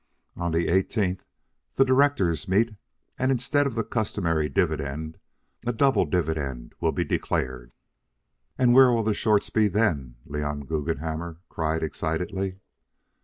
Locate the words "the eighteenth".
0.51-1.23